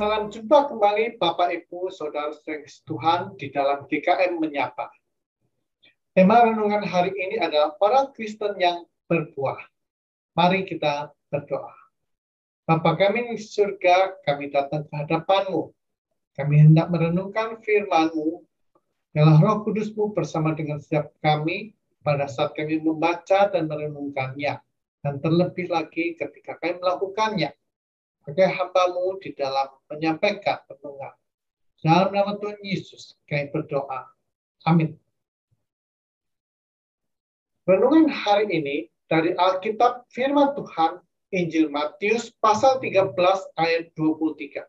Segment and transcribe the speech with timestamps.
[0.00, 4.88] Salam jumpa kembali Bapak Ibu Saudara Saudara Tuhan di dalam GKM Menyapa.
[6.16, 9.60] Tema renungan hari ini adalah orang Kristen yang berbuah.
[10.40, 11.76] Mari kita berdoa.
[12.64, 15.68] Bapa kami di surga, kami datang ke hadapanmu.
[16.32, 18.40] Kami hendak merenungkan firman-Mu.
[19.12, 24.64] Yalah roh kudusmu bersama dengan setiap kami pada saat kami membaca dan merenungkannya.
[25.04, 27.52] Dan terlebih lagi ketika kami melakukannya
[28.20, 31.16] sebagai hambamu di dalam menyampaikan renungan.
[31.80, 34.04] Dalam nama Tuhan Yesus, kami berdoa.
[34.68, 35.00] Amin.
[37.64, 38.76] Renungan hari ini
[39.08, 41.00] dari Alkitab Firman Tuhan
[41.32, 43.16] Injil Matius pasal 13
[43.56, 44.68] ayat 23.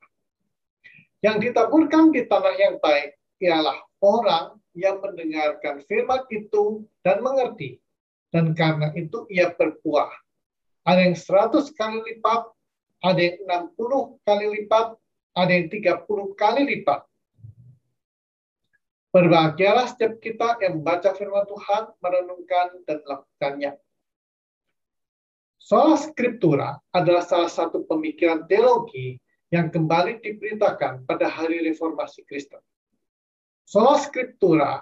[1.20, 7.84] Yang ditaburkan di tanah yang baik ialah orang yang mendengarkan firman itu dan mengerti.
[8.32, 10.08] Dan karena itu ia berbuah.
[10.88, 12.48] Ada yang 100 kali lipat,
[13.02, 13.42] ada yang
[13.74, 14.94] 60 kali lipat,
[15.34, 16.06] ada yang 30
[16.38, 17.02] kali lipat.
[19.12, 23.72] Berbahagialah setiap kita yang membaca firman Tuhan, merenungkan dan melakukannya.
[25.60, 29.20] Soal skriptura adalah salah satu pemikiran teologi
[29.52, 32.64] yang kembali diberitakan pada hari reformasi Kristen.
[33.68, 34.80] Soal skriptura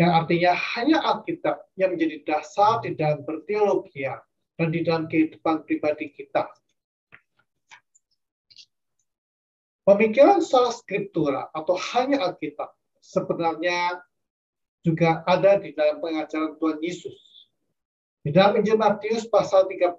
[0.00, 4.18] yang artinya hanya Alkitab yang menjadi dasar di dalam berteologia
[4.58, 6.50] dan di dalam kehidupan pribadi kita
[9.82, 12.70] Pemikiran soal skriptura atau hanya Alkitab
[13.02, 13.98] sebenarnya
[14.86, 17.18] juga ada di dalam pengajaran Tuhan Yesus.
[18.22, 19.98] Di dalam Injil Matius pasal 13,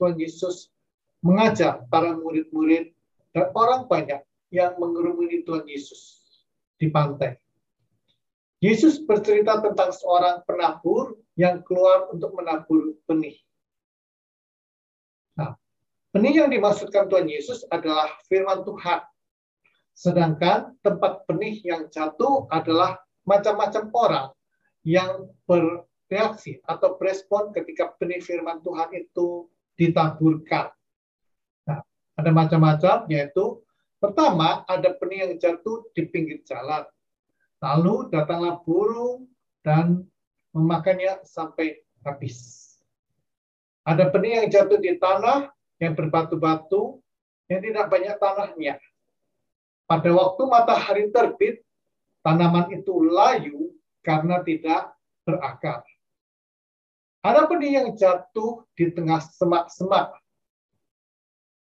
[0.00, 0.72] Tuhan Yesus
[1.20, 2.96] mengajar para murid-murid
[3.36, 6.24] dan orang banyak yang mengerumuni Tuhan Yesus
[6.80, 7.36] di pantai.
[8.64, 13.36] Yesus bercerita tentang seorang penabur yang keluar untuk menabur benih.
[15.36, 15.56] Nah,
[16.12, 19.00] benih yang dimaksudkan Tuhan Yesus adalah firman Tuhan
[20.00, 22.96] Sedangkan tempat benih yang jatuh adalah
[23.28, 24.28] macam-macam orang
[24.80, 30.72] yang bereaksi atau berespon ketika benih firman Tuhan itu ditaburkan.
[31.68, 31.84] Nah,
[32.16, 33.60] ada macam-macam yaitu
[34.00, 36.88] pertama ada benih yang jatuh di pinggir jalan.
[37.60, 39.28] Lalu datanglah burung
[39.60, 40.08] dan
[40.56, 41.76] memakannya sampai
[42.08, 42.72] habis.
[43.84, 47.04] Ada benih yang jatuh di tanah yang berbatu-batu
[47.52, 48.80] yang tidak banyak tanahnya.
[49.90, 51.66] Pada waktu matahari terbit,
[52.22, 53.74] tanaman itu layu
[54.06, 54.94] karena tidak
[55.26, 55.82] berakar.
[57.26, 60.14] Ada benih yang jatuh di tengah semak-semak.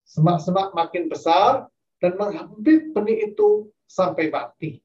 [0.06, 1.74] Semak-semak makin besar
[2.06, 4.78] dan menghempit benih itu sampai mati.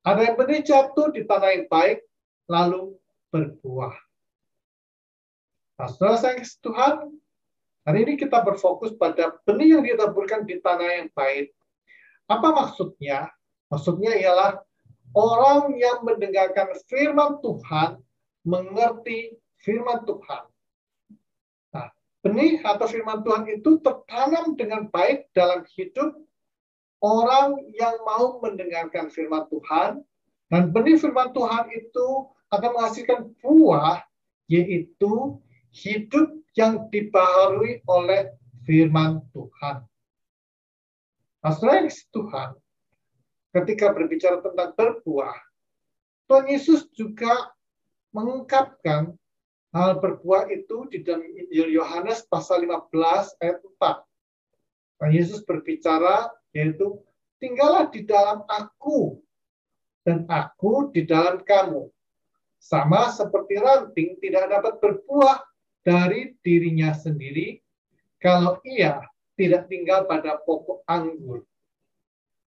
[0.00, 2.08] Ada yang benih jatuh di tanah yang baik,
[2.48, 2.96] lalu
[3.28, 3.92] berbuah.
[5.76, 7.20] Nah, setelah saya Tuhan,
[7.84, 11.52] hari ini kita berfokus pada benih yang ditaburkan di tanah yang baik
[12.28, 13.30] apa maksudnya?
[13.72, 14.60] Maksudnya ialah
[15.16, 18.00] orang yang mendengarkan firman Tuhan
[18.44, 20.42] mengerti firman Tuhan.
[21.72, 21.88] Nah,
[22.20, 26.18] benih atau firman Tuhan itu tertanam dengan baik dalam hidup
[27.02, 30.02] orang yang mau mendengarkan firman Tuhan
[30.52, 32.06] dan benih firman Tuhan itu
[32.52, 34.04] akan menghasilkan buah
[34.50, 35.40] yaitu
[35.72, 38.36] hidup yang dibaharui oleh
[38.68, 39.88] firman Tuhan.
[41.42, 42.54] Nah, selain Tuhan,
[43.50, 45.34] ketika berbicara tentang berbuah,
[46.30, 47.50] Tuhan Yesus juga
[48.14, 49.10] mengungkapkan
[49.74, 54.06] hal berbuah itu di dalam Injil Yohanes pasal 15 ayat 4.
[55.02, 57.02] Tuhan Yesus berbicara yaitu
[57.42, 59.18] tinggallah di dalam aku
[60.06, 61.90] dan aku di dalam kamu.
[62.62, 65.42] Sama seperti ranting tidak dapat berbuah
[65.82, 67.58] dari dirinya sendiri
[68.22, 69.02] kalau ia
[69.42, 71.42] tidak tinggal pada pokok anggur.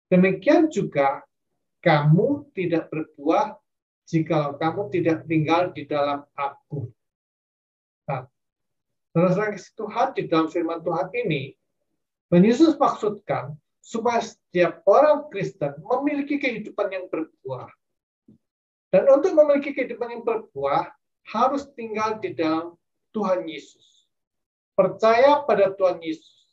[0.08, 1.28] Demikian juga
[1.84, 3.60] kamu tidak berbuah
[4.08, 6.88] jika kamu tidak tinggal di dalam aku.
[8.08, 8.24] Nah,
[9.12, 9.36] terus
[9.76, 11.52] Tuhan di dalam firman Tuhan ini,
[12.32, 17.70] Yesus maksudkan supaya setiap orang Kristen memiliki kehidupan yang berbuah.
[18.94, 20.96] Dan untuk memiliki kehidupan yang berbuah,
[21.34, 22.78] harus tinggal di dalam
[23.12, 24.06] Tuhan Yesus.
[24.78, 26.45] Percaya pada Tuhan Yesus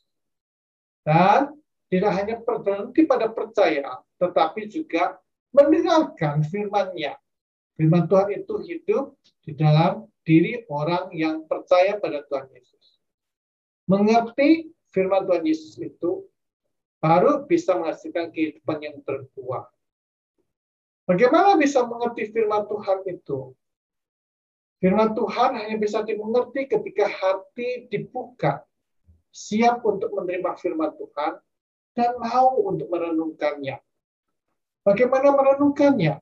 [1.03, 1.51] dan
[1.91, 5.19] tidak hanya berhenti pada percaya, tetapi juga
[5.53, 7.13] mendengarkan firman-Nya.
[7.77, 9.13] Firman Tuhan itu hidup
[9.45, 12.97] di dalam diri orang yang percaya pada Tuhan Yesus.
[13.85, 16.25] Mengerti firman Tuhan Yesus itu
[17.03, 19.67] baru bisa menghasilkan kehidupan yang terbuah.
[21.03, 23.51] Bagaimana bisa mengerti firman Tuhan itu?
[24.79, 28.63] Firman Tuhan hanya bisa dimengerti ketika hati dibuka
[29.33, 31.41] siap untuk menerima firman Tuhan
[31.97, 33.81] dan mau untuk merenungkannya.
[34.85, 36.21] Bagaimana merenungkannya?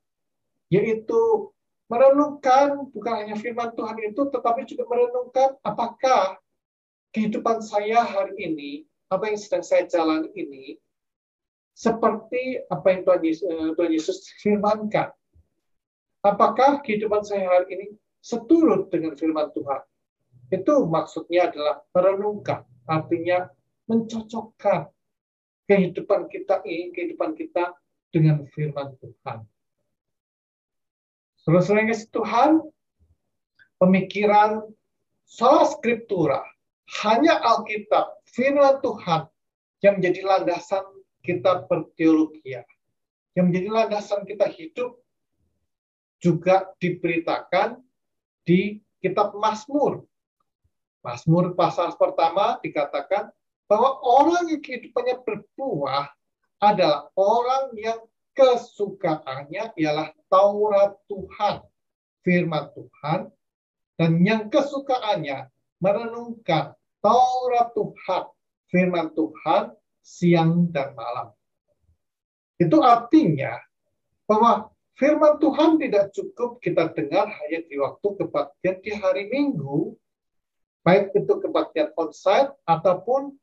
[0.72, 1.52] Yaitu
[1.92, 6.40] merenungkan bukan hanya firman Tuhan itu, tetapi juga merenungkan apakah
[7.12, 8.72] kehidupan saya hari ini,
[9.12, 10.80] apa yang sedang saya jalani ini,
[11.75, 15.12] seperti apa yang Tuhan Yesus, eh, Tuhan Yesus firmankan.
[16.24, 17.86] Apakah kehidupan saya hari ini
[18.24, 19.81] seturut dengan firman Tuhan?
[20.48, 23.48] Itu maksudnya adalah merenungkan, artinya
[23.88, 24.92] mencocokkan
[25.72, 27.72] kehidupan kita ini, kehidupan kita
[28.12, 29.48] dengan firman Tuhan.
[31.48, 32.60] Yang Tuhan,
[33.80, 34.68] pemikiran
[35.24, 36.44] soal skriptura,
[37.02, 39.32] hanya Alkitab, firman Tuhan,
[39.82, 40.86] yang menjadi landasan
[41.24, 42.44] kita berteologi,
[43.34, 45.00] yang menjadi landasan kita hidup,
[46.22, 47.82] juga diberitakan
[48.46, 50.06] di kitab Mazmur.
[51.01, 53.33] Mazmur pasal pertama dikatakan
[53.65, 56.13] bahwa orang yang kehidupannya berbuah
[56.62, 58.00] adalah orang yang
[58.38, 61.65] kesukaannya ialah Taurat Tuhan,
[62.21, 63.19] firman Tuhan,
[63.98, 65.50] dan yang kesukaannya
[65.81, 68.24] merenungkan Taurat Tuhan,
[68.69, 69.74] firman Tuhan
[70.06, 71.33] siang dan malam.
[72.62, 73.57] Itu artinya
[74.30, 74.69] bahwa
[75.01, 79.98] firman Tuhan tidak cukup kita dengar hanya di waktu kebaktian di hari Minggu,
[80.81, 83.38] baik itu kebaktian onsite ataupun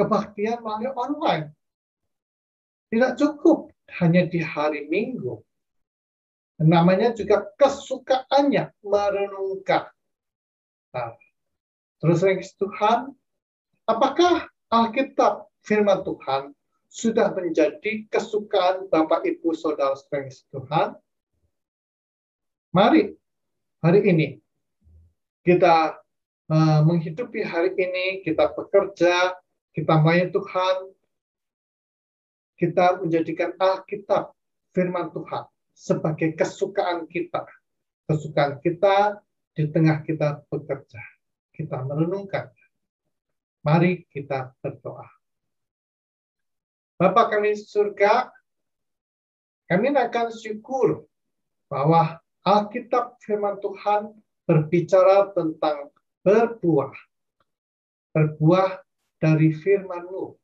[0.00, 1.46] kebaktian melalui online.
[2.90, 5.38] Tidak cukup hanya di hari Minggu.
[6.60, 9.88] Namanya juga kesukaannya merenungkan.
[10.92, 11.16] Nah,
[12.02, 13.14] terus lagi Tuhan,
[13.88, 16.52] apakah Alkitab firman Tuhan
[16.90, 20.98] sudah menjadi kesukaan Bapak Ibu Saudara saudara Tuhan?
[22.70, 23.14] Mari
[23.82, 24.28] hari ini
[25.46, 25.96] kita
[26.50, 29.38] uh, menghidupi hari ini, kita bekerja,
[29.70, 30.76] kita main Tuhan,
[32.58, 34.34] kita menjadikan Alkitab
[34.74, 37.46] firman Tuhan sebagai kesukaan kita.
[38.10, 39.22] Kesukaan kita
[39.54, 41.00] di tengah kita bekerja.
[41.54, 42.50] Kita merenungkan.
[43.62, 45.06] Mari kita berdoa.
[47.00, 48.28] Bapak kami surga,
[49.70, 51.08] kami akan syukur
[51.70, 55.92] bahwa Alkitab firman Tuhan berbicara tentang
[56.26, 56.94] berbuah.
[58.10, 58.70] Berbuah
[59.20, 60.40] dari firman-Mu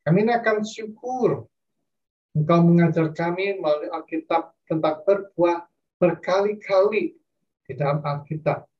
[0.00, 1.46] kami akan syukur
[2.30, 5.66] Engkau mengajar kami melalui Alkitab tentang berbuah
[5.98, 7.18] berkali-kali
[7.66, 8.70] di dalam Alkitab.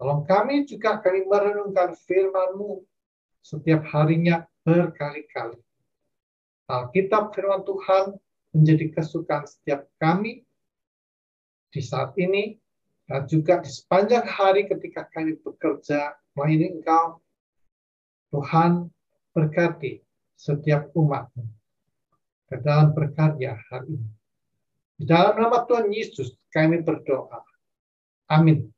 [0.00, 2.80] Tolong kami juga kami merenungkan firman-Mu
[3.44, 5.60] setiap harinya berkali-kali.
[6.72, 8.16] Alkitab firman Tuhan
[8.56, 10.40] menjadi kesukaan setiap kami
[11.68, 12.56] di saat ini
[13.12, 17.20] dan juga di sepanjang hari ketika kami bekerja melayani Engkau.
[18.32, 18.88] Tuhan
[19.36, 20.00] berkati
[20.32, 21.28] setiap umat
[22.48, 24.10] ke dalam berkarya hari ini.
[24.96, 27.44] Di dalam nama Tuhan Yesus kami berdoa.
[28.32, 28.72] Amin.